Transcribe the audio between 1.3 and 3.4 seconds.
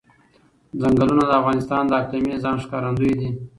افغانستان د اقلیمي نظام ښکارندوی ده.